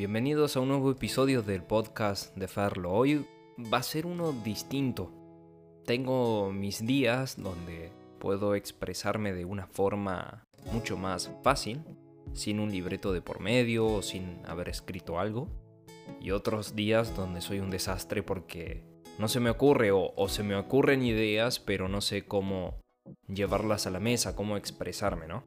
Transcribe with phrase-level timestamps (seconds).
[0.00, 2.90] Bienvenidos a un nuevo episodio del podcast de Ferlo.
[2.90, 3.26] Hoy
[3.70, 5.12] va a ser uno distinto.
[5.84, 11.82] Tengo mis días donde puedo expresarme de una forma mucho más fácil,
[12.32, 15.48] sin un libreto de por medio o sin haber escrito algo.
[16.18, 18.82] Y otros días donde soy un desastre porque
[19.18, 22.80] no se me ocurre o, se me ocurren ideas pero no sé cómo
[23.28, 25.44] llevarlas a la mesa, cómo expresarme, ¿no?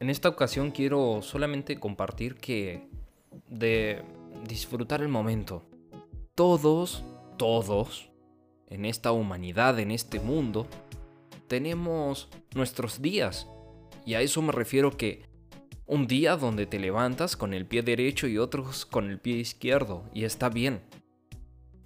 [0.00, 2.95] En esta ocasión quiero solamente compartir que
[3.48, 4.02] de
[4.48, 5.68] disfrutar el momento.
[6.34, 7.04] Todos,
[7.36, 8.10] todos,
[8.68, 10.66] en esta humanidad, en este mundo,
[11.48, 13.46] tenemos nuestros días.
[14.04, 15.24] Y a eso me refiero que
[15.86, 20.04] un día donde te levantas con el pie derecho y otros con el pie izquierdo.
[20.12, 20.82] Y está bien.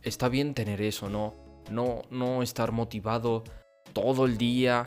[0.02, 1.34] Está bien tener eso, ¿no?
[1.70, 3.44] No, no estar motivado
[3.92, 4.86] todo el día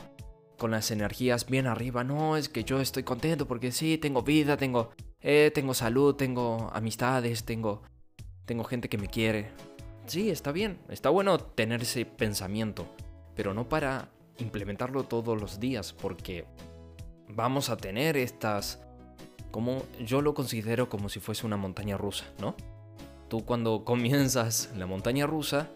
[0.57, 2.03] con las energías bien arriba.
[2.03, 4.91] No, es que yo estoy contento porque sí, tengo vida, tengo
[5.23, 7.81] eh, tengo salud, tengo amistades, tengo,
[8.45, 9.51] tengo gente que me quiere.
[10.05, 12.85] Sí, está bien, está bueno tener ese pensamiento,
[13.33, 16.45] pero no para implementarlo todos los días, porque
[17.29, 18.81] vamos a tener estas,
[19.49, 22.55] como yo lo considero como si fuese una montaña rusa, ¿no?
[23.29, 25.69] Tú cuando comienzas la montaña rusa,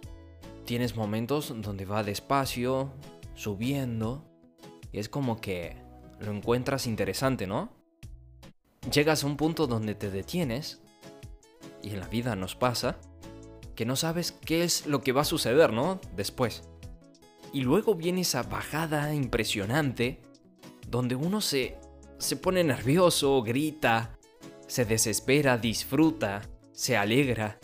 [0.66, 2.92] tienes momentos donde va despacio,
[3.34, 4.26] subiendo,
[4.92, 5.78] y es como que
[6.20, 7.77] lo encuentras interesante, ¿no?
[8.92, 10.82] Llegas a un punto donde te detienes,
[11.82, 12.98] y en la vida nos pasa,
[13.76, 16.02] que no sabes qué es lo que va a suceder, ¿no?
[16.16, 16.64] Después.
[17.54, 20.20] Y luego viene esa bajada impresionante,
[20.88, 21.78] donde uno se,
[22.18, 24.18] se pone nervioso, grita,
[24.68, 27.60] se desespera, disfruta, se alegra,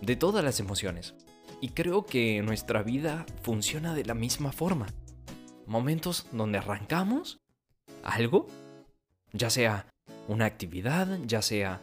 [0.00, 1.14] de todas las emociones.
[1.60, 4.86] Y creo que nuestra vida funciona de la misma forma.
[5.66, 7.40] Momentos donde arrancamos
[8.02, 8.48] algo,
[9.32, 9.91] ya sea
[10.28, 11.82] una actividad, ya sea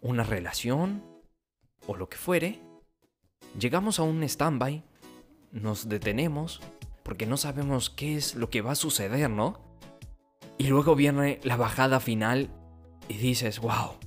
[0.00, 1.02] una relación
[1.86, 2.60] o lo que fuere,
[3.58, 4.82] llegamos a un stand-by,
[5.52, 6.60] nos detenemos
[7.02, 9.60] porque no sabemos qué es lo que va a suceder, ¿no?
[10.58, 12.50] Y luego viene la bajada final
[13.08, 13.98] y dices, wow,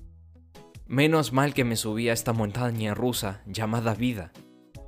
[0.88, 4.34] menos mal que me subí a esta montaña rusa llamada vida,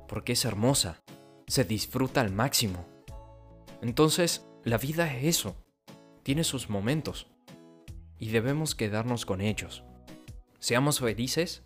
[0.08, 1.02] porque es hermosa,
[1.46, 2.86] se disfruta al máximo.
[3.80, 5.56] Entonces, la vida es eso,
[6.22, 7.32] tiene sus momentos
[8.22, 9.82] y debemos quedarnos con ellos.
[10.60, 11.64] Seamos felices,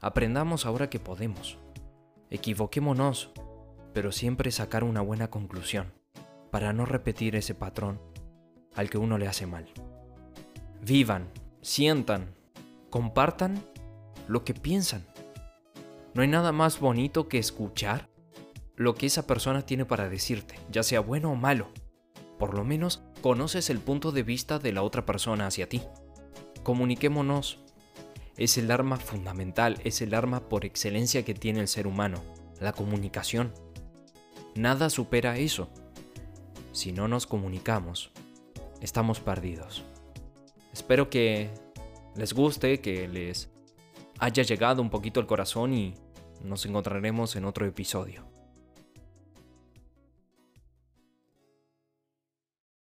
[0.00, 1.58] aprendamos ahora que podemos.
[2.28, 3.30] Equivoquémonos,
[3.94, 5.92] pero siempre sacar una buena conclusión,
[6.50, 8.02] para no repetir ese patrón
[8.74, 9.68] al que uno le hace mal.
[10.82, 11.30] Vivan,
[11.60, 12.34] sientan,
[12.90, 13.62] compartan
[14.26, 15.06] lo que piensan.
[16.14, 18.10] No hay nada más bonito que escuchar
[18.74, 21.68] lo que esa persona tiene para decirte, ya sea bueno o malo.
[22.40, 25.82] Por lo menos conoces el punto de vista de la otra persona hacia ti.
[26.62, 27.58] Comuniquémonos.
[28.38, 32.22] Es el arma fundamental, es el arma por excelencia que tiene el ser humano,
[32.58, 33.52] la comunicación.
[34.54, 35.68] Nada supera eso.
[36.72, 38.10] Si no nos comunicamos,
[38.80, 39.84] estamos perdidos.
[40.72, 41.50] Espero que
[42.16, 43.50] les guste, que les
[44.18, 45.94] haya llegado un poquito el corazón y
[46.42, 48.29] nos encontraremos en otro episodio.